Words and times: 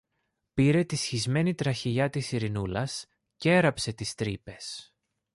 πήρε 0.53 0.83
τη 0.83 0.95
σχισμένη 0.95 1.53
τραχηλιά 1.53 2.09
της 2.09 2.31
Ειρηνούλας 2.31 3.05
κι 3.35 3.49
έραψε 3.49 3.93
τις 3.93 4.15
τρύπες. 4.15 4.93